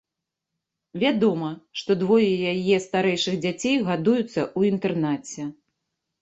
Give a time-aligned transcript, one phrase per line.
[1.03, 1.49] Вядома,
[1.81, 5.47] што двое яе старэйшых дзяцей гадуюцца ў інтэрнаце.